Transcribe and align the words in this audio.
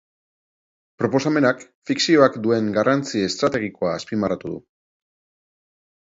Proposamenak, 1.01 1.59
fikzioak 1.89 2.39
duen 2.47 2.71
garrantzi 2.77 3.21
estrategikoa 3.25 3.91
azpimarratu 3.99 4.55
du. 4.55 4.63